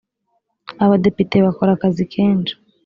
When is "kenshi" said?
2.13-2.53